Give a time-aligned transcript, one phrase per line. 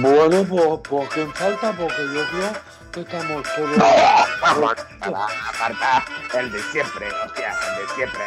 [0.00, 1.72] Bueno, pues, pues ¿quién falta?
[1.72, 2.52] Porque yo creo
[2.92, 3.76] que estamos todos...
[4.42, 6.04] Vamos a apartar
[6.38, 8.24] el de siempre, hostia, el de siempre.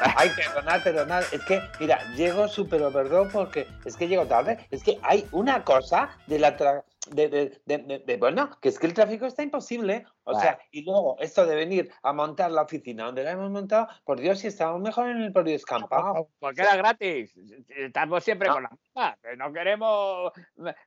[0.16, 1.22] Ay, perdonad, perdonad.
[1.32, 4.66] Es que, mira, llego súper perdón porque es que llego tarde.
[4.70, 8.70] Es que hay una cosa de la tra- de, de, de- de- de- bueno, que
[8.70, 10.06] es que el tráfico está imposible.
[10.24, 13.88] O sea, y luego esto de venir a montar la oficina donde la hemos montado,
[14.04, 16.28] por Dios, si estábamos mejor en el poliescampado.
[16.38, 17.36] Porque era gratis.
[17.68, 18.54] Estamos siempre No.
[18.54, 19.18] con la misma.
[19.36, 20.32] No queremos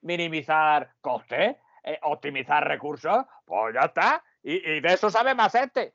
[0.01, 3.25] minimizar costes, eh, optimizar recursos.
[3.45, 4.23] Pues ya está.
[4.41, 5.93] Y, y de eso sabe más este.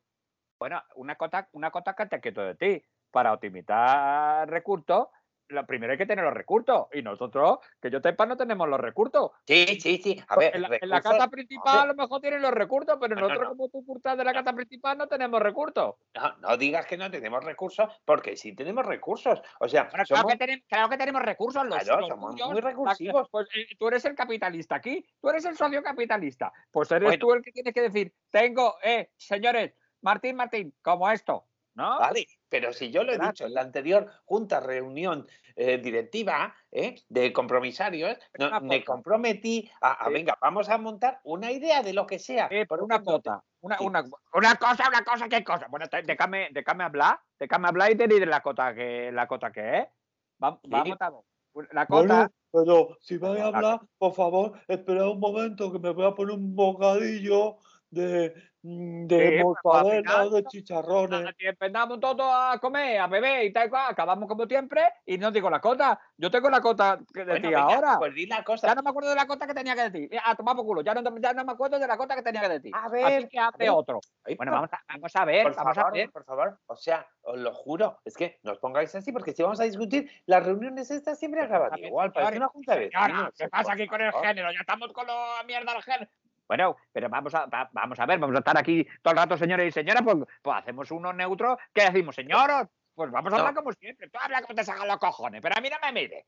[0.58, 2.84] Bueno, una cosa, una cosa que te quito de ti.
[3.12, 5.06] Para optimizar recursos,
[5.48, 6.86] lo primero hay que tener los recursos.
[6.94, 9.32] Y nosotros, que yo sepa, no tenemos los recursos.
[9.46, 10.18] Sí, sí, sí.
[10.28, 12.96] A ver, en, la, en la recursos- casa principal a lo mejor tienen los recursos,
[12.98, 13.56] pero No, no, nosotros, no.
[13.58, 15.96] como tú curtas de la casa principal, no tenemos recursos.
[16.14, 19.42] No, no digas que no tenemos recursos, porque sí tenemos recursos.
[19.60, 22.60] O sea, claro, que tenemos, claro que tenemos recursos los, Claro, los somos tuyos, muy
[22.62, 23.28] recursivos.
[23.30, 26.50] Pues eh, tú eres el capitalista aquí, tú eres el socio capitalista.
[26.70, 27.18] Pues eres Bueno.
[27.20, 31.44] tú el que tienes que decir, tengo, eh, señores, Martín, Martín, como esto,
[31.74, 31.98] ¿no?
[31.98, 33.30] Vale, pero si yo lo he Claro.
[33.32, 36.96] dicho en la anterior junta, reunión eh, directiva ¿eh?
[37.08, 40.12] de compromisarios, no- me comprometí a, a, Sí.
[40.12, 42.48] venga, vamos a montar una idea de lo que sea.
[42.50, 43.84] Eh, por una cosa, una, Sí.
[43.86, 45.66] una, una cosa, una cosa, ¿qué cosa?
[45.68, 49.50] Bueno, te- déjame, déjame hablar, déjame hablar y te diré la cota que, la cota
[49.52, 49.84] que es.
[49.86, 49.90] Sí.
[50.38, 50.60] Vamos
[51.00, 51.68] a ver.
[51.72, 55.90] La cota, Bueno, pero si vais a hablar, por favor, esperad un momento que me
[55.90, 57.58] voy a poner un bocadillo
[57.90, 61.34] de, de Sí, pues, mortadela, de chicharrones.
[61.38, 65.50] Empezamos todos a comer, a beber y tal cual, acabamos como siempre y no digo
[65.50, 66.00] la cota.
[66.16, 67.98] Yo tengo la cota que bueno, decía venga, ahora.
[67.98, 68.68] Pues di la cosa.
[68.68, 70.10] Ya no me acuerdo de la cota que tenía que decir.
[70.24, 70.82] A tomar por culo.
[70.82, 72.74] Ya no, ya no me acuerdo de la cota que tenía que decir.
[72.74, 73.70] A Así ver, que hable ver.
[73.70, 74.00] otro.
[74.36, 76.10] Bueno, vamos a, vamos a ver, por vamos favor, a ver.
[76.10, 76.58] por favor.
[76.66, 79.64] O sea, os lo juro, es que no os pongáis así, porque si vamos a
[79.64, 83.86] discutir, las reuniones estas siempre acaban ver, igual, parece una junta de ¿qué pasa aquí
[83.86, 84.50] con el género?
[84.52, 86.10] Ya estamos con la mierda del género.
[86.52, 89.38] Bueno, pero vamos a, va- vamos a ver, vamos a estar aquí todo el rato,
[89.38, 93.40] señores y señoras, pues, pues hacemos unos neutros que decimos, señoros, pues vamos a No.
[93.40, 94.10] hablar como siempre.
[94.10, 96.26] Tú habla como te salgan los cojones, pero a mí no me mires.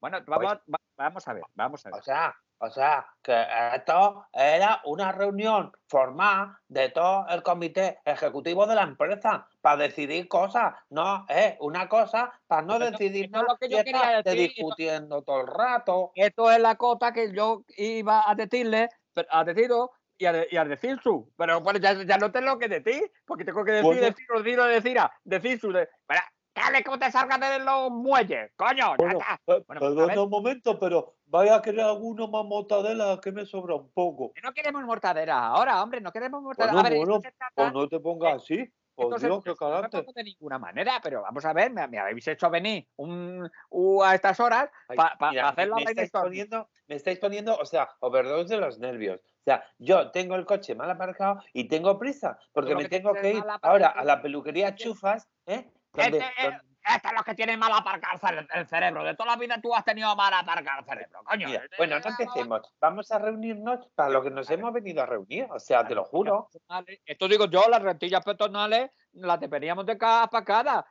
[0.00, 2.00] Bueno, vamos, va- vamos a ver, vamos a ver.
[2.00, 3.44] O sea, o sea, que
[3.74, 10.26] esto era una reunión formal de todo el comité ejecutivo de la empresa para decidir
[10.26, 10.74] cosas.
[10.88, 14.22] No es una cosa para no Pero no- decidir es nada lo que yo quería
[14.22, 16.12] decir, discutiendo todo el rato.
[16.14, 20.48] Esto es la cota que yo iba a decirle, pero- a deciros y a, de-
[20.50, 21.32] y a decir su.
[21.36, 24.98] Pero bueno, ya, ya no tengo que decir, porque tengo que decir, decir, decir, decir,
[24.98, 25.72] a- decir su.
[25.72, 26.22] De, para,
[26.54, 29.40] dale como te salgas de los muelles, coño, ya Bueno, está.
[29.44, 33.44] pe- Bueno, pues, perdona un momento, pero vaya a querer alguno más mortadela que me
[33.46, 34.32] sobra un poco.
[34.34, 36.72] Que No queremos mortadera ahora, hombre, no queremos mortadera.
[36.74, 37.20] Bueno, a ver, bueno,
[37.54, 38.70] Pues no te pongas así.
[38.96, 42.48] Por Dios, qué no de ninguna manera, pero vamos a ver, me, me habéis hecho
[42.48, 43.48] venir un,
[44.02, 47.90] a estas horas para mira, hacer la me, estáis poniendo, me estáis poniendo, o sea,
[48.00, 49.20] overdose de los nervios.
[49.20, 53.12] O sea, yo tengo el coche mal aparcado y tengo prisa, porque me que tengo
[53.12, 55.70] que ir ahora a la peluquería Chufas, ¿eh?
[55.92, 59.02] Donde- Este, eh, donde- Estos son los que tienen mal aparcado el cere- el cerebro.
[59.04, 61.48] De toda la vida tú has tenido mal aparcado el cerebro, coño.
[61.48, 62.74] Mira, bueno, no empecemos.
[62.80, 65.46] Vamos a reunirnos para lo que nos hemos venido a reunir.
[65.50, 66.48] O sea, te lo juro.
[67.04, 70.86] Esto digo yo, las rentillas personales las deberíamos de cada para cada.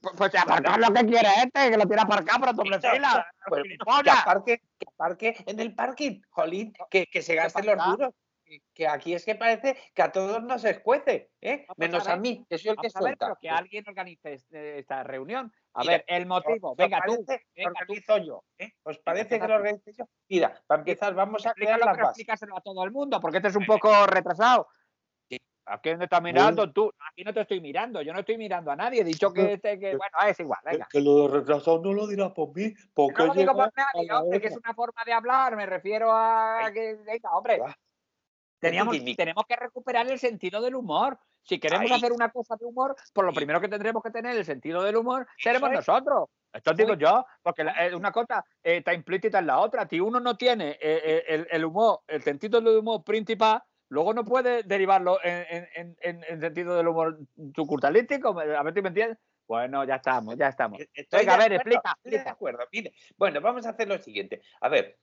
[0.00, 3.26] Pues, pues aparcar lo que quiere este, que lo tiene aparcado por doble fila.
[3.46, 3.62] Pues,
[4.02, 8.14] que aparque, que aparque en el parking, jolín, que, que se gasten los duros.
[8.54, 11.64] Que, que aquí es que parece que a todos nos escuece, ¿eh?
[11.68, 13.26] A Menos a, ver, mí, que soy el que a ver, suelta.
[13.26, 15.52] pero que alguien organice este- esta reunión.
[15.74, 16.70] A Mira, ver, el motivo.
[16.72, 17.24] ¿Os Venga, tú.
[17.24, 17.92] parece que venga, lo tú.
[17.92, 18.44] organizo yo?
[18.58, 18.70] ¿eh?
[18.84, 20.04] ¿Os parece que lo organizo yo?
[20.28, 22.04] Mira, para empezar, vamos a crear las bases.
[22.10, 24.68] explícaselo a todo el mundo, porque este es un poco retrasado.
[25.66, 26.92] ¿A quién te estás mirando tú?
[27.10, 29.00] Aquí no te estoy mirando, yo no estoy mirando a nadie.
[29.00, 30.88] He dicho que este, que, que- bueno, es igual, Que, venga.
[30.90, 34.10] que lo de retrasado no lo dirás por mí, porque No lo digo por nadie,
[34.10, 37.62] a hombre, que es una forma de hablar, me refiero a que, venga, hombre.
[38.68, 41.18] Teníamos, tenemos que recuperar el sentido del humor.
[41.42, 44.44] Si queremos hacer una cosa de humor, pues lo primero que tendremos que tener el
[44.44, 45.76] sentido del humor seremos es.
[45.76, 46.28] nosotros.
[46.52, 49.86] Esto digo yo, porque la- eh, una cosa eh, está implícita en la otra.
[49.88, 54.24] Si uno no tiene eh, el, el humor, el sentido del humor principal, luego no
[54.24, 57.18] puede derivarlo en, en- en- en- en sentido del humor
[57.54, 58.38] sucurtalístico.
[58.40, 59.18] A ver si me entiendes.
[59.46, 60.80] Bueno, ya estamos, ya estamos.
[60.94, 62.32] Estoy Venga, a ver, acuerdo, explica, estoy de explica.
[62.32, 62.58] acuerdo.
[62.72, 64.40] Mire, bueno, vamos a hacer lo siguiente.
[64.62, 64.96] A ver,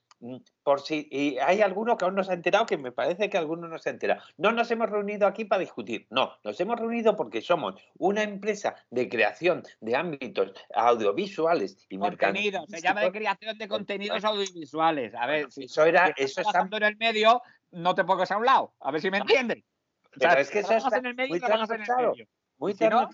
[0.62, 3.38] por si y hay alguno que aún no se ha enterado, que me parece que
[3.38, 4.22] alguno no se ha enterado.
[4.36, 8.76] No nos hemos reunido aquí para discutir, no, nos hemos reunido porque somos una empresa
[8.90, 15.14] de creación de ámbitos audiovisuales y Contenido, se llama de creación de contenidos audiovisuales.
[15.14, 17.42] A ver, si Eso era, si estás eso está, trabajando en el medio,
[17.72, 18.74] no te pongas a un lado.
[18.80, 19.58] A ver si me entiendes.
[19.58, 22.14] O pero sea, es que eso está en el medio, muy trasnochado.
[22.58, 23.08] muy si no-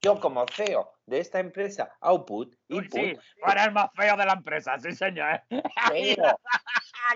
[0.00, 3.00] yo como CEO de esta empresa, Output, Input, sí,
[3.46, 5.42] eres el más feo de la empresa, sí, señor.
[5.48, 6.38] CEO,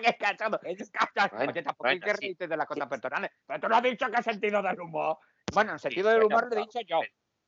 [0.03, 0.61] ¡Qué cachondo!
[0.63, 3.31] Es- Cacha- bueno, Oye, tampoco hay que reírte de las cosas personales.
[3.47, 5.19] Pero tú no has dicho que sentido del humor.
[5.53, 7.01] Bueno, en sentido del humor lo he dicho yo.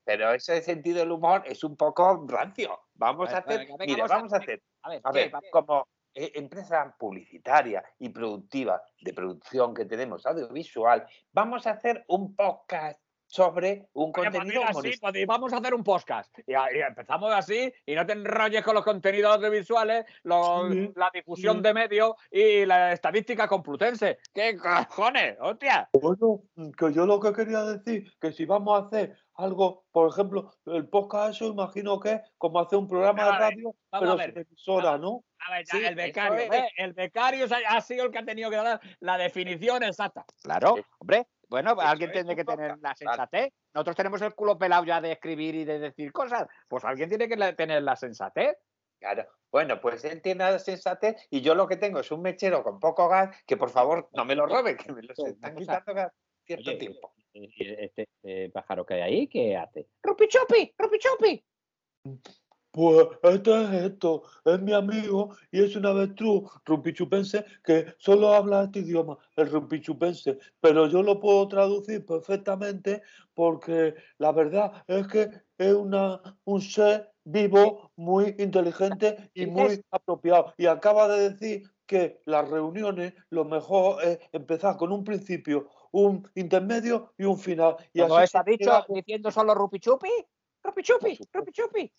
[0.03, 2.81] pero ese sentido del humor es un poco rancio.
[2.95, 8.83] Vamos a hacer, mira, vamos a- hacer A ver, como eh, empresa publicitaria y productiva
[9.01, 14.61] de producción que tenemos audiovisual, vamos a hacer un podcast sobre un Oye, pues contenido
[14.61, 15.13] mira, sí, humorístico.
[15.13, 16.37] pues vamos a hacer un podcast.
[16.47, 21.59] Y, empezamos así, y no te enrolles con los contenidos audiovisuales, los- Sí, la difusión
[21.59, 21.63] sí.
[21.63, 24.19] de medios y la estadística complutense.
[24.35, 25.37] ¿Qué cojones?
[25.41, 25.89] ¡Hostia!
[25.93, 26.43] Bueno,
[26.77, 30.89] que yo lo que quería decir, que si vamos a hacer algo, por ejemplo, el
[30.89, 35.23] podcast, eso imagino que es como hacer un programa de radio, pero sin emisora, ¿no?
[35.47, 36.51] A ver, ya, Sí, el becario.
[36.77, 40.27] El becario ha, ha sido el que ha tenido que dar la definición exacta.
[40.43, 41.29] Claro, hombre.
[41.51, 43.53] Bueno, eso alguien tiene que tener la sensatez.
[43.75, 46.47] Nosotros tenemos el culo pelado ya de escribir y de decir cosas.
[46.69, 48.57] Pues alguien tiene que la- tener la sensatez.
[49.01, 49.27] Claro.
[49.51, 52.79] Bueno, pues él tiene la sensatez y yo lo que tengo es un mechero con
[52.79, 55.93] poco gas, que por favor no me lo robe, que me lo Una están quitando
[55.95, 56.13] cada
[56.47, 57.13] cierto Oye, tiempo.
[57.35, 59.89] eh, eh, Este, eh, pájaro que hay ahí, ¿qué hace?
[60.03, 60.73] ¡Rupi chupi!
[60.79, 61.45] ¡Rupi chupi!
[62.73, 68.63] Pues este es esto, es mi amigo y es un avestruz rumpichupense que solo habla
[68.65, 73.03] este idioma, el rumpichupense, pero yo lo puedo traducir perfectamente
[73.35, 80.55] porque la verdad es que es una, un ser vivo muy inteligente y muy apropiado.
[80.57, 86.29] Y acaba de decir que las reuniones lo mejor es empezar con un principio, un
[86.37, 87.75] intermedio y un final.
[87.93, 90.09] Y ¿Todo así eso ha se dicho llega- diciendo solo rupi chupi?
[90.63, 91.17] ¡Rupi chupi!
[91.17, 91.39] supuesto.
[91.39, 91.93] ¡Rupi chupi!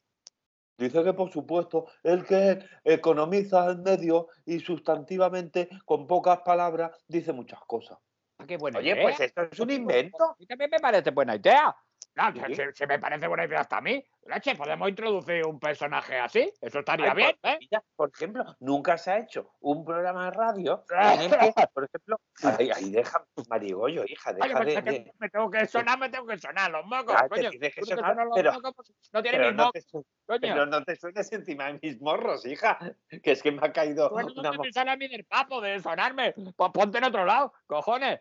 [0.81, 7.31] Dice que por supuesto, él que economiza el medio y sustantivamente, con pocas palabras, dice
[7.33, 7.99] muchas cosas.
[8.39, 9.03] Ah, ¡Qué buena Oye, idea!
[9.03, 10.23] pues esto es un invento.
[10.23, 11.75] A mí también me parece buena idea.
[12.18, 12.56] Ah, Sí.
[12.56, 14.03] se, se me parece buena idea hasta a mí.
[14.25, 16.51] Leche, podemos introducir un personaje así.
[16.62, 17.57] Eso estaría Ay, bien, por, ¿eh?
[17.59, 21.86] mira, por ejemplo, nunca se ha hecho un programa de radio en el que, por
[21.86, 26.27] ejemplo, ahí, ahí deja Marigollo, hija, deja pues de, me tengo que sonar, me tengo
[26.27, 27.50] que sonar los mocos, coño.
[27.50, 30.39] que no sonar, los pero- mocos, pues, no tiene mis no mocos, te, coño.
[30.42, 32.77] pero no te suenes encima de mis morros, hija,
[33.24, 35.62] que es que me ha caído Bueno, una no te sale a mí del papo
[35.62, 36.33] de sonarme.
[36.56, 38.19] Pues ponte en otro lado, cojones.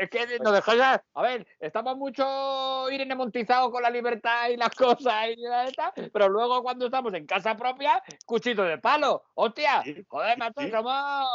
[0.00, 1.02] Es que nos dejáis a...
[1.14, 5.92] a ver, estamos mucho Irene Montizado con la libertad y las cosas y la esta,
[6.12, 9.24] pero luego cuando estamos en casa propia, cuchito de palo.
[9.34, 10.70] Hostia, Sí, joder, macho, sí.
[10.70, 11.28] somos,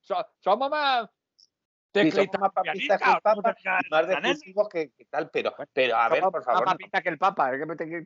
[0.00, 1.08] so- somos más
[1.94, 5.04] Sí, somos teclitas más papistas que el pianistas, ¿o cómo Papa más decisivos que, que
[5.04, 6.66] tal, pero, pero a ver, por más favor, no.
[6.72, 7.50] papista que el Papa,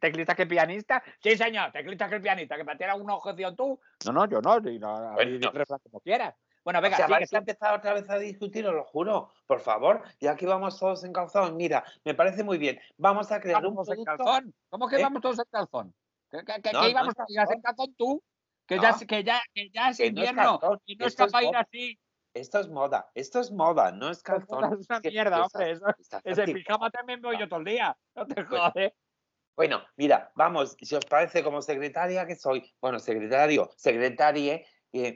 [0.01, 1.03] teclista que pianista.
[1.21, 3.79] Sí, señor, teclista que el pianista, que me tienes una objeción tú.
[4.07, 5.31] No, no, yo no, y no, Bueno.
[5.37, 6.35] y refrán como quieras.
[6.67, 9.61] Bueno, venga, o sea, vais a empezar otra vez a discutir, os lo juro, por
[9.61, 13.77] favor, ya que vamos todos encauzados, mira, me parece muy bien, vamos a crear un
[13.77, 14.55] vamos en producto, calzón.
[14.69, 15.03] ¿Cómo que ¿Eh?
[15.05, 15.95] vamos todos en calzón?
[16.29, 18.21] ¿Que, que, que- No, que no íbamos en a ir en calzón tú?
[18.67, 18.97] Que, ya, No.
[18.97, 21.39] es- que, ya, que ya es Que no es invierno calzón, y no es capaz
[21.39, 21.99] de ir así.
[22.35, 24.81] esto es moda, esto es moda, no es Calzón calzón.
[24.81, 25.71] es una mierda, hombre.
[25.71, 27.97] Eso, estás ese pijama también voy yo todo el día.
[28.17, 28.93] No te jodes.
[29.55, 34.67] Bueno, mira, vamos, si os parece, como secretaria que soy, bueno, secretario, secretarie,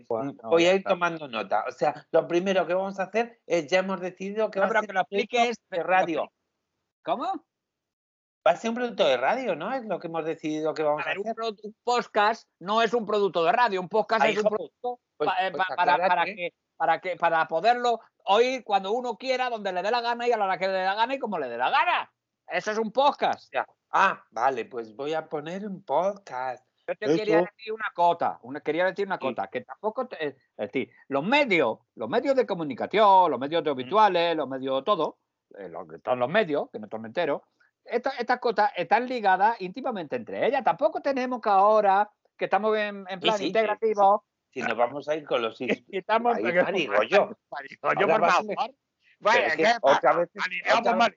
[0.09, 0.91] Bueno, mm, voy a ir está.
[0.91, 1.65] tomando nota.
[1.69, 4.71] O sea, lo primero que vamos a hacer es, ya hemos decidido que No, va
[4.71, 5.57] a ser que lo expliques.
[5.71, 6.31] de radio.
[7.05, 7.45] ¿Cómo?
[8.47, 9.73] Va a ser un producto de radio, ¿no?
[9.75, 11.35] Es lo que hemos decidido que vamos A ver, hacer.
[11.62, 15.47] un podcast no es un producto de radio, un podcast es un producto pues- pa-
[15.47, 16.35] eh, pues pa- para, para aclárate.
[16.37, 20.33] que, para que para poderlo oír cuando uno quiera, donde le dé la gana y
[20.33, 22.11] a la hora que le dé la gana y como le dé la gana.
[22.49, 23.52] Eso es un podcast.
[23.90, 26.64] Ah, vale, pues voy a poner un podcast.
[26.90, 29.26] Yo te quería decir una cota, una, quería decir una Sí.
[29.28, 34.37] cota, que tampoco, te- es decir, los medios, los medios de comunicación, los medios audiovisuales,
[34.37, 35.18] los medios todo,
[35.56, 37.44] eh, los, todos los medios, que no me entero,
[37.85, 40.64] esta- estas cosas están ligadas íntimamente entre ellas.
[40.64, 45.09] Tampoco tenemos que ahora, que estamos en, en plan sí, sí, integrativo, Si nos vamos
[45.09, 45.56] a ir con los...
[45.92, 47.38] estamos Ahí, pero- Marigollo.
[47.50, 48.56] Marigollo, Ahora por favor.
[48.56, 48.75] Pero
[49.20, 51.16] Bueno, es que ¿qué otra vez, Alineamos otra vez- mal.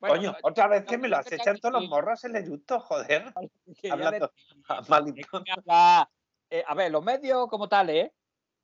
[0.00, 3.34] Bueno, coño, otra vez que me lo echado todos los morros el eructo, joder.
[3.82, 4.30] que Hablando
[5.44, 6.10] que habla-
[6.50, 8.10] eh, a ver, los medios como tales,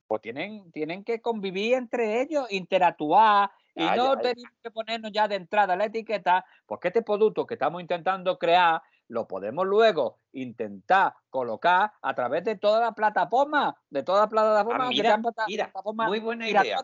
[0.07, 5.35] pues tienen, tienen que convivir entre ellos, interactuar y no tenemos que ponernos ya de
[5.37, 11.93] entrada la etiqueta, porque este producto que estamos intentando crear lo podemos luego intentar colocar
[12.01, 15.65] a través de toda la plataforma, de todas las plataformas, que mira, sean plata- mira,
[15.67, 16.81] plataformas Muy buena idea.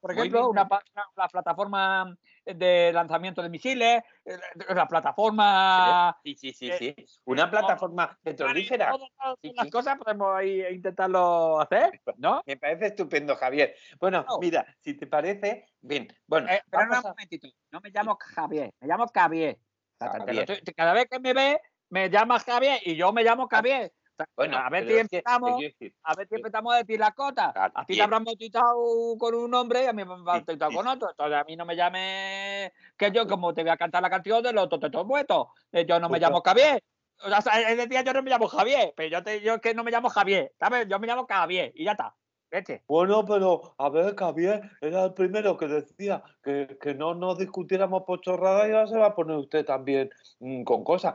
[0.00, 4.38] Por ejemplo, una, una- la plataforma de lanzamiento de misiles, eh,
[4.74, 6.94] la plataforma Sí, sí, sí, eh, sí.
[7.24, 8.92] Una plataforma petrolífera.
[9.42, 9.70] Sí, las sí.
[9.70, 12.42] cosas podemos ahí intentarlo hacer, ¿no?
[12.46, 13.74] Me parece estupendo, Javier.
[13.98, 14.38] Bueno, No.
[14.38, 16.08] mira, si te parece, bien.
[16.26, 17.48] Bueno, Eh, pero no, un momentito.
[17.70, 19.58] No me llamo Javier, me llamo Javier.
[20.00, 20.62] Javier.
[20.76, 21.60] Cada vez que me ve,
[21.90, 23.92] me llamas Javier y yo me llamo Javier.
[24.36, 26.98] Bueno, a ver si es que te empezamos, decir, a ver si empezamos a decir
[27.00, 27.52] las cosas.
[27.54, 30.76] A ti te habrán bautizado con un nombre y a mí me han bautizado sí,
[30.76, 31.10] con otro.
[31.10, 34.42] Entonces a mí no me llame que yo como te voy a cantar la canción
[34.42, 35.48] de los totetos muertos.
[35.72, 36.82] Eh, Yo no me llamo Javier.
[37.24, 39.74] O sea, él decía yo no me llamo Javier, pero yo, te, yo es que
[39.74, 40.86] no me llamo Javier, ¿sabes?
[40.88, 42.14] Yo me llamo Javier y ya está.
[42.86, 48.04] Bueno, pero a ver, Javier era el primero que decía que, que no nos discutiéramos
[48.04, 51.14] por chorradas y ahora se va a poner usted también mm, con cosas.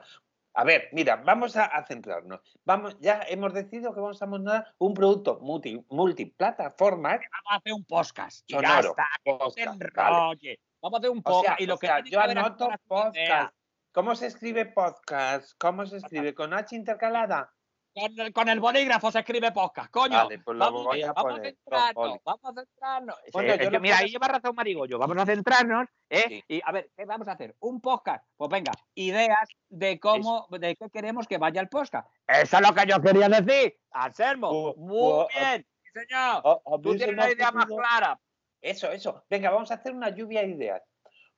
[0.53, 2.41] A ver, mira, vamos a, a centrarnos.
[2.65, 7.20] Vamos, ya hemos decidido que vamos a montar un producto multi, multiplataformas.
[7.20, 8.43] Vamos a hacer un podcast.
[8.48, 9.08] Y ya Sonoro, está.
[9.24, 10.60] que no se podcast, vale.
[10.81, 11.46] Vamos a hacer un O podcast.
[11.46, 12.79] sea, y lo o que sea, yo anoto ideas.
[12.88, 13.55] podcast.
[13.93, 15.53] ¿Cómo se escribe podcast?
[15.58, 16.34] ¿Cómo se escribe?
[16.34, 17.53] ¿Con H intercalada?
[17.94, 20.16] Con el, con el bolígrafo se escribe podcast, coño.
[20.18, 21.58] Vale, pues lo vamos, voy a vamos poner.
[21.66, 23.16] vamos a centrarnos.
[23.26, 24.98] Sí, Bueno, yo mira, ahí lleva razón Marigollo.
[24.98, 26.24] Vamos a centrarnos, ¿eh?
[26.28, 26.44] Sí.
[26.48, 27.54] Y a ver, ¿qué vamos a hacer?
[27.60, 28.26] ¿Un podcast?
[28.38, 32.08] Pues venga, ideas de cómo, de qué queremos que vaya el podcast.
[32.28, 34.74] Eso es lo que yo quería decir, Anselmo.
[34.74, 36.62] Pues- Muy pues, bien, sí, señor.
[36.82, 38.20] Tú tienes una idea más clara.
[38.62, 39.26] Eso, eso.
[39.30, 40.82] Venga, vamos a hacer una lluvia de ideas.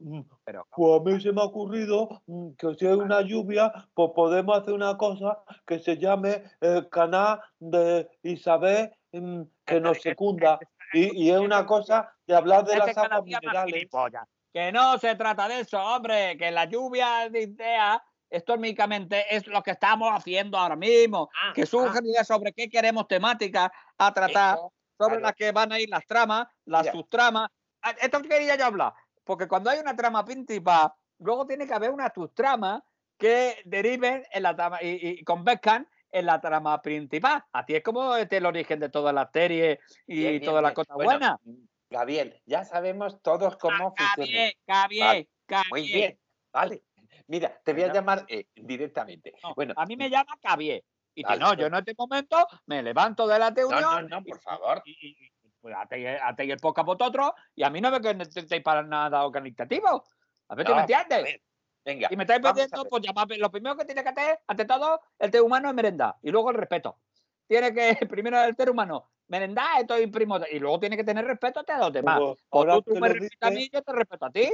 [0.04, 3.72] Mm, Pero, Pues a mí se me ha ocurrido mm, que si hay una lluvia,
[3.94, 9.98] pues podemos hacer una cosa que se llame el canal de Isabel mm, que nos
[10.02, 10.60] secunda.
[10.94, 13.86] Y, y es una cosa de hablar de Este las aguas minerales.
[14.52, 19.48] Que no se trata de eso, hombre, que la lluvia de ideas, esto únicamente es
[19.48, 24.14] lo que estamos haciendo ahora mismo, Ah, que surgen ideas sobre qué queremos temáticas a
[24.14, 25.22] tratar, eso, sobre claro.
[25.24, 26.92] las que van a ir las tramas, las Mira.
[26.94, 27.50] subtramas.
[27.82, 31.92] Ah, Esto quería yo hablar, porque cuando hay una trama principal, luego tiene que haber
[31.92, 32.84] una subtrama
[33.18, 37.44] que deriven en la trama y, y convenzcan en la trama principal.
[37.52, 40.74] Así es como este el origen de todas las series y Bien, bien, todas las
[40.74, 41.40] cosas Bueno, buenas.
[41.90, 44.52] Gabriel, ya sabemos todos cómo funciona.
[44.68, 45.66] Javier, Vale, Javier.
[45.70, 46.20] Muy bien,
[46.52, 46.84] vale.
[47.28, 49.34] Mira, te voy a llamar eh, directamente.
[49.44, 50.84] No, Bueno, a mí me llama Javier.
[51.16, 54.10] Y Vale, no, yo en este momento me levanto de la no, reunión.
[54.10, 54.82] no, no, y- por favor.
[54.86, 55.32] Y,
[55.64, 60.04] pues hacéis el podcast vosotros y a mí no me necesitáis para nada organizativo.
[60.50, 61.42] A ver, ¿tú No, me entiendes?
[61.86, 63.38] Venga, Y me estáis pidiendo, pues llamarme.
[63.38, 66.16] Lo primero que tiene que hacer, ante todo, el ser humano es merendar.
[66.22, 67.00] Y luego el respeto.
[67.48, 70.50] Tiene que, primero el ser humano, merendar, esto es primordial.
[70.52, 72.20] Y luego tiene que tener respeto hacia los demás.
[72.20, 74.50] Pues, O tú, me respetas a mí, dices, yo te respeto a ti.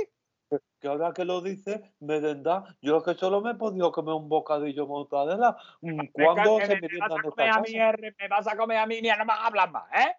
[0.80, 4.30] que ahora que lo dice, merendar, yo es que solo me he podido comer un
[4.30, 5.58] bocadillo mortadela.
[5.82, 7.90] Mm, ¿Cuándo que se me, me merienda vas a en comer esta a mí, casa?
[7.90, 10.16] R, me vas a comer a mí, ni a no me hablas más, ¿eh?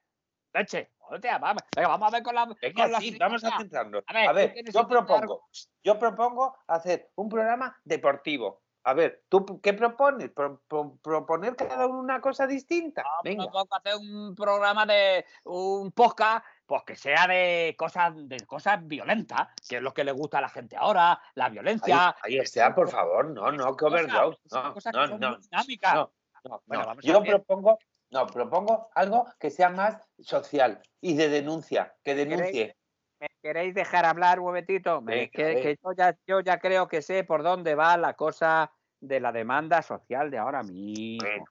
[0.53, 2.47] Leche, hostia, vamos, venga, vamos a ver con la.
[2.61, 4.03] Venga, con sí, vamos a centrarnos.
[4.07, 5.45] A ver, A ver, yo propongo,
[5.85, 8.63] yo propongo hacer un programa deportivo.
[8.83, 10.31] A ver, ¿tú qué propones?
[10.31, 13.03] Pro- pro- proponer cada uno una cosa distinta.
[13.03, 13.47] No, Venga.
[13.51, 19.49] puedo hacer un programa de un podcast, pues que sea de cosas, de cosas violentas,
[19.69, 22.17] que es lo que le gusta a la gente ahora, la Ahí, violencia.
[22.23, 23.27] ahí está, por favor.
[23.31, 24.39] No, no, que overdose.
[24.51, 25.19] No, no, no.
[25.19, 26.13] no,
[26.45, 27.79] no, Bueno, Yo propongo,
[28.11, 32.77] no, propongo algo que sea más social y de denuncia, que denuncie.
[33.21, 35.05] ¿Me queréis dejar hablar un momentito?
[35.05, 39.31] Que, yo, ya, yo ya creo que sé por dónde va la cosa de la
[39.31, 41.47] demanda social de ahora mismo.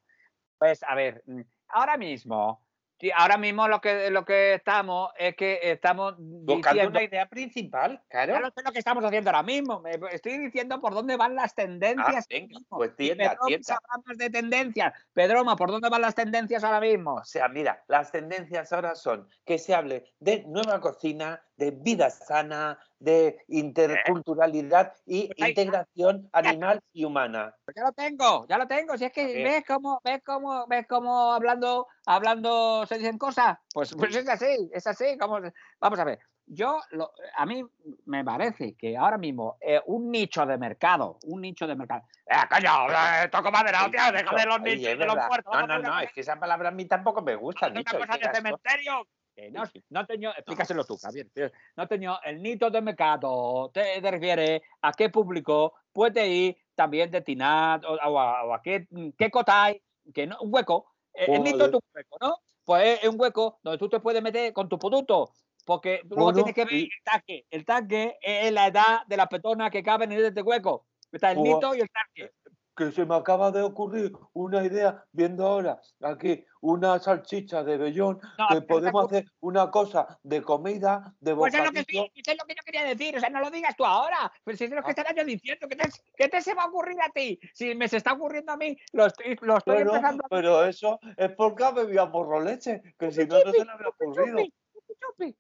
[0.58, 2.66] Pues a ver, mm, ahora mismo,
[3.00, 7.26] sí, ahora mismo lo que, lo que estamos es que estamos Buscando diciendo una idea
[7.28, 8.34] principal, claro.
[8.34, 9.82] Claro, es lo que estamos haciendo ahora mismo.
[9.82, 12.26] Me estoy diciendo por dónde van las tendencias.
[12.26, 13.80] Ah, venga, pues tienda, tienda.
[14.06, 14.94] más de tendencias.
[15.14, 17.16] Pedroma, ¿por dónde van las tendencias ahora mismo?
[17.16, 22.10] O sea, mira, las tendencias ahora son que se hable de nueva cocina, de vida
[22.10, 27.56] sana, de interculturalidad y integración animal y humana.
[27.76, 28.98] Ya lo tengo, ya lo tengo.
[28.98, 33.58] Si es que ves cómo, ves cómo, ves cómo hablando, hablando se dicen cosas.
[33.74, 35.18] Pues, pues es así, es así.
[35.18, 35.40] Como,
[35.80, 36.20] vamos a ver.
[36.52, 37.64] Yo, lo- a mí
[38.06, 42.02] me parece que ahora mismo eh, un nicho de mercado, un nicho de mercado.
[42.26, 42.88] ¡Eh, coño!
[42.90, 44.12] eh, toco madera, hostia!
[44.12, 45.54] ¡Deja de los nichos de los muertos!
[45.54, 47.96] No, no, no, es que esa palabra a mí tampoco me gusta, Nicho.
[47.96, 49.08] una cosa de cementerio.
[49.40, 51.28] Que no, no teño, explícaselo tú, Javier.
[51.36, 53.72] Eh, No teño el nito de mercado.
[53.74, 58.62] Te, te refieres a qué público puede ir también destinado o, o a, o a
[58.62, 58.86] qué,
[59.18, 59.82] qué cotáis,
[60.14, 60.92] que no, un hueco.
[61.14, 61.78] Eh, El nito es Vale.
[61.78, 62.36] un hueco, ¿no?
[62.66, 65.32] Pues es un hueco donde tú te puedes meter con tu producto.
[65.66, 67.46] Porque luego Bueno, tienes que ver el tanque.
[67.50, 70.86] El tanque es la edad de las personas que caben en este hueco.
[71.12, 72.34] Está el Pues- nito y el tanque.
[72.80, 78.20] Que se me acaba de ocurrir una idea viendo ahora aquí una salchicha de vellón
[78.38, 82.38] No, que podemos hacer una cosa de comida de Pues es lo, que estoy- es
[82.38, 84.70] lo que yo quería decir, o sea, no lo digas tú ahora, pero si es
[84.72, 84.92] lo que Ah.
[84.92, 87.38] estaba yo diciendo, ¿qué te, qué te se va a ocurrir a ti?
[87.54, 90.64] Si me se está ocurriendo a mí, lo estoy, lo estoy pero, empezando a pero
[90.66, 94.94] eso es porque bebíamos roleche que si no no se le había ocurrido Chupi, chupi,
[95.02, 95.38] chupi.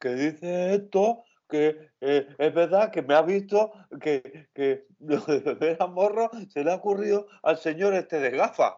[0.00, 5.40] que dice esto que eh, es verdad que me ha visto que, que lo de
[5.40, 8.74] beber a morro se le ha ocurrido al señor este de gafas.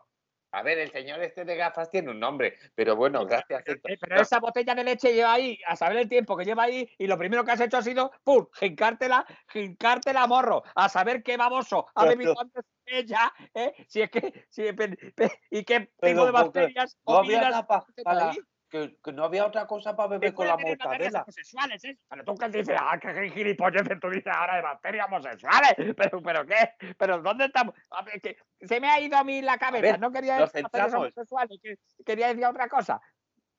[0.51, 3.61] A ver, el señor este de gafas tiene un nombre, pero bueno, gracias.
[3.67, 3.91] Eh, Héctor.
[4.01, 7.09] Pero esa botella de leche lleva ahí, a saber el tiempo que lleva ahí, y
[7.09, 8.47] lo primero que has hecho ha sido, ¡pum!
[8.61, 13.73] Jincártela, jincártela morro, a saber qué baboso ha bebido antes ella, ¿eh?
[13.89, 17.67] Si es que, si, pe- pe- y qué tipo de bacterias No había nada
[18.05, 18.33] para.
[18.75, 21.23] Que, que no había otra cosa para que beber con la mortadela.
[21.23, 21.97] homosexuales, ¿eh?
[22.09, 25.75] Pero tú que dices, ah, que gilipolleces tú dices ahora de bacterias homosexuales.
[25.97, 27.75] Pero, pero qué, pero ¿dónde estamos?
[27.91, 30.63] A ver, que se me ha ido a mí la cabeza, ver, no quería decir
[30.63, 33.01] bacterias homosexuales, que- quería decir otra cosa.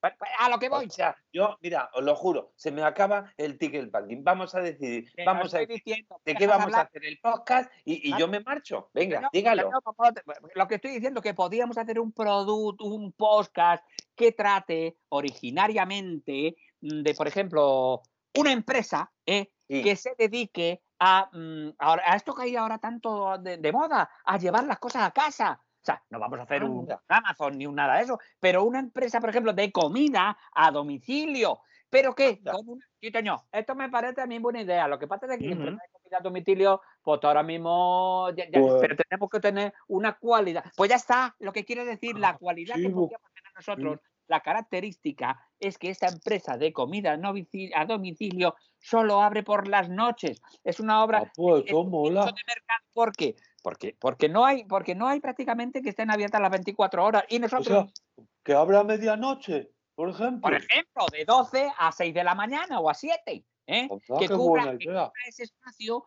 [0.06, 0.86] Pues, pues, A lo que voy.
[0.86, 4.24] O sea, yo, mira, os lo juro, se me acaba el ticket banking.
[4.24, 8.14] Vamos a decidir, vamos a diciendo, de qué vamos a hacer el podcast y, y
[8.14, 8.92] Ah, yo me marcho.
[8.94, 9.72] Venga, No, dígalo.
[9.72, 10.22] no, te-
[10.54, 13.84] Lo que estoy diciendo es que podríamos hacer un producto, un podcast
[14.16, 18.02] que trate originariamente mm, de, por ejemplo,
[18.36, 19.52] una empresa ¿eh?
[19.68, 19.82] Sí.
[19.82, 24.10] que se dedique a, mm, ahora- a esto que hay ahora tanto de, de moda,
[24.24, 25.60] a llevar las cosas a casa.
[25.86, 26.88] O sea, no vamos a hacer un.
[27.08, 31.60] Amazon ni un nada de eso, pero una empresa, por ejemplo, de comida a domicilio.
[31.92, 33.12] Pero que, una- sí,
[33.52, 34.88] esto me parece a mí buena idea.
[34.88, 35.54] Lo que pasa es que Ujú.
[35.54, 39.74] empresa de comida a domicilio, pues ahora mismo, ya- ya- Pues- pero tenemos que tener
[39.88, 40.66] una cualidad.
[40.76, 44.40] Pues ya está, lo que quiere decir, la cualidad sí, que podríamos tener nosotros, la
[44.40, 50.42] característica es que esta empresa de comida a domicilio solo abre por las noches.
[50.64, 52.26] Es una obra Ah, pues es un mola.
[52.26, 52.84] de mercado.
[52.92, 53.36] ¿Por qué?
[53.66, 57.24] Porque, porque, no hay, porque no hay prácticamente que estén abiertas las 24 horas.
[57.30, 60.42] Y O nosotros, sea, que abra a medianoche, por ejemplo.
[60.42, 63.44] por ejemplo, de 12 a 6 de la mañana o a 7.
[63.66, 63.90] ¿eh?
[63.92, 66.06] Ah, que cubra, que cubra ese espacio,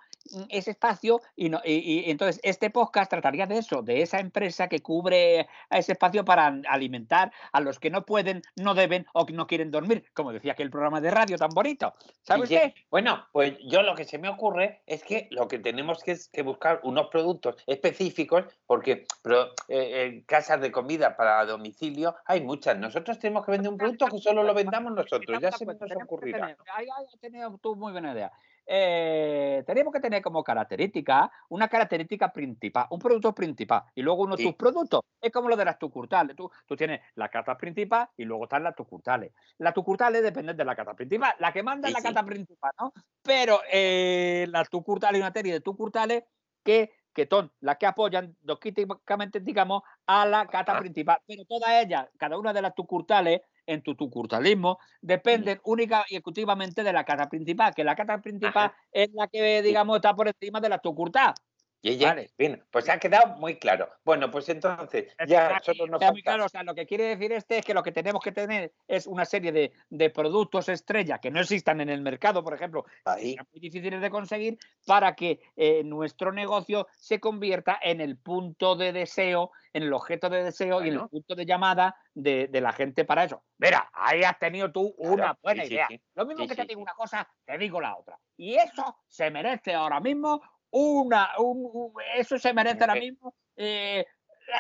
[0.51, 1.73] ese espacio y, no, y,
[2.07, 6.47] y entonces este podcast trataría de eso, de esa empresa que cubre ese espacio para
[6.69, 10.53] alimentar a los que no pueden, no deben o que no quieren dormir, como decía
[10.53, 11.95] aquel programa de radio tan bonito.
[12.23, 12.75] ¿Sabe Y usted?
[12.75, 16.13] que- Bueno, pues yo lo que se me ocurre es que lo que tenemos que
[16.13, 22.17] es que buscar unos productos específicos, porque pero, eh, eh, casas de comida para domicilio
[22.27, 22.77] hay muchas.
[22.79, 25.41] Nosotros tenemos que vender un producto que solo lo vendamos nosotros.
[25.41, 26.57] Ya se Pues nos ocurrirá.
[26.75, 28.33] ahí has tenido tú muy buena idea.
[28.71, 34.37] Eh, tenemos que tener como característica una característica principal, un producto principal y luego unos
[34.39, 34.45] Sí.
[34.45, 35.01] subproductos.
[35.23, 36.37] Es como lo de las tucurtales.
[36.37, 39.33] Tú, tú tienes la cata principal y luego están las tucurtales.
[39.57, 41.35] Las tucurtales dependen de la cata principal.
[41.39, 42.15] La que manda es Sí, la sí.
[42.15, 42.93] cata principal, ¿no?
[43.23, 46.25] Pero eh, las tucurtales, hay una serie de tucurtales
[46.63, 50.81] que, que son las que apoyan doquíticamente, digamos, a la cata Ajá.
[50.81, 51.19] principal.
[51.27, 56.83] Pero todas ellas, cada una de las tucurtales, en tu tucurtalismo, dependen única y exclusivamente
[56.83, 60.61] de la cata principal, que la cata principal es la que, digamos, está por encima
[60.61, 61.35] de la tucurtal.
[61.81, 62.31] Y ella, Vale.
[62.37, 63.89] bien, pues ha quedado muy claro.
[64.05, 67.31] Bueno, pues entonces, ya solo nos está muy claro, o sea, lo que quiere decir
[67.33, 71.19] este es que lo que tenemos que tener es una serie de, de productos estrella
[71.19, 72.85] que no existan en el mercado, por ejemplo,
[73.17, 78.19] que sean muy difíciles de conseguir para que eh, nuestro negocio se convierta en el
[78.19, 82.49] punto de deseo, en el objeto de deseo y en el punto de llamada de,
[82.49, 83.45] de la gente para eso.
[83.59, 85.87] Mira, ahí has tenido tú Claro, una buena sí, idea.
[85.89, 86.01] sí.
[86.15, 88.19] Lo mismo que te digo una cosa, te digo la otra.
[88.37, 94.05] Y eso se merece ahora mismo una, un- un- eso se merece ahora mismo eh,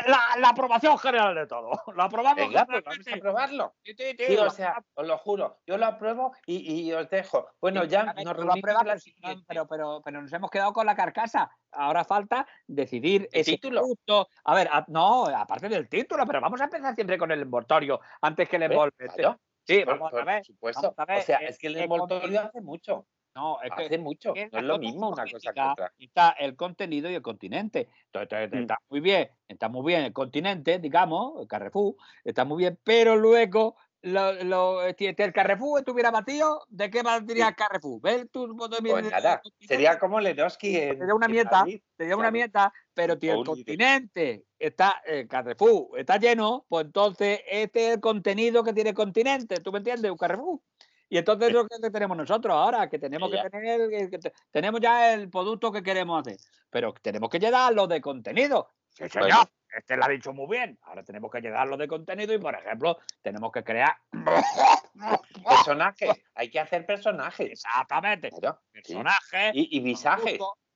[0.06, 1.70] la, la aprobación general de todo.
[1.96, 3.20] La aprobamos Venga, pues vamos a generalmente.
[3.20, 3.74] probarlo.
[3.82, 6.92] Sí, sí, sí, Sí, o lo sea, os lo juro, yo lo apruebo y, y
[6.92, 7.48] os dejo.
[7.60, 9.04] Bueno, ya nos lo apruebas,
[9.46, 11.50] pero pero, pero, nos hemos quedado con la carcasa.
[11.72, 13.80] Ahora falta decidir ¿El ese título?
[13.80, 14.28] producto.
[14.44, 18.00] A ver, a- no, aparte del título, pero vamos a empezar siempre con el envoltorio
[18.20, 20.44] antes que el claro, Sí, por, vamos por a ver.
[20.44, 20.80] supuesto.
[20.82, 23.06] vamos a ver, o sea, eh, es que el eh, envoltorio hace mucho.
[23.38, 24.34] No, es que Hace mucho.
[24.34, 25.92] que No es lo mismo una cosa que otra.
[25.96, 27.88] Está el contenido y el continente.
[28.12, 28.62] Entonces, Mm.
[28.62, 33.14] está muy bien, está muy bien el continente, digamos, el Carrefour, está muy bien, pero
[33.16, 38.00] luego lo, lo, si el Carrefour estuviera batido, ¿de qué valdría el Carrefour?
[38.00, 38.56] ¿Ves tú?
[38.56, 41.80] Pues nada, sería como Lenoski en, Sería una Madrid.
[41.96, 47.88] Sería una mieta, pero si el continente está, el Carrefour está lleno, pues entonces este
[47.88, 50.10] es el contenido que tiene el continente, ¿tú me entiendes?
[50.10, 50.60] Un Carrefour.
[51.08, 55.14] Y entonces es lo que tenemos nosotros ahora, que tenemos que tener, que tenemos ya
[55.14, 56.36] el producto que queremos hacer,
[56.70, 58.70] pero tenemos que llenarlo de contenido.
[58.90, 59.28] Sí, Bueno.
[59.28, 60.78] señor, este lo ha dicho muy bien.
[60.82, 63.96] Ahora tenemos que llenarlo de contenido y, por ejemplo, tenemos que crear.
[65.48, 66.10] Personajes.
[66.34, 67.52] Hay que hacer personajes.
[67.52, 68.30] Exactamente.
[68.30, 68.46] Sí.
[68.72, 69.52] Personajes.
[69.54, 70.36] Y, y visajes.
[70.36, 70.67] productos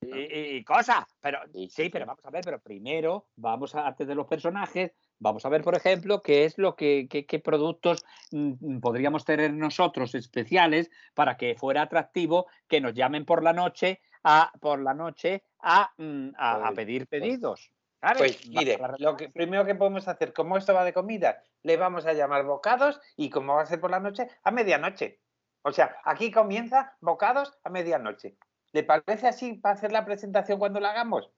[0.00, 1.04] Y, y- cosas.
[1.20, 5.44] Pero Sí, pero vamos a ver, pero primero vamos a, antes de los personajes, vamos
[5.44, 9.52] a ver, por ejemplo, qué es lo que, qué, qué productos mm, mm, podríamos tener
[9.52, 14.94] nosotros especiales para que fuera atractivo que nos llamen por la noche a por la
[14.94, 17.72] noche a, mm, a- a Pues- pedir pues- pedidos.
[18.16, 22.06] Pues mire, lo que primero que podemos hacer, como esto va de comida, le vamos
[22.06, 25.18] a llamar bocados y como va a ser por la noche, a medianoche.
[25.62, 28.36] O sea, aquí comienza bocados a medianoche.
[28.72, 31.30] ¿Le parece así para hacer la presentación cuando la hagamos?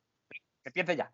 [0.63, 1.13] Que empiece ya.